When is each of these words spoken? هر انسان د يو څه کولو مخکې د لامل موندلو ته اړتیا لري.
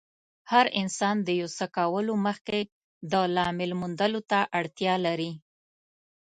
هر 0.51 0.65
انسان 0.81 1.15
د 1.23 1.29
يو 1.41 1.49
څه 1.57 1.65
کولو 1.77 2.13
مخکې 2.25 2.59
د 3.11 3.13
لامل 3.35 3.71
موندلو 3.81 4.21
ته 4.31 4.39
اړتیا 4.59 4.93
لري. 5.05 5.31